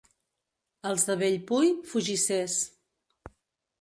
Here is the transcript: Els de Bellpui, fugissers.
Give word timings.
Els 0.91 1.05
de 1.11 1.17
Bellpui, 1.23 1.69
fugissers. 1.93 2.57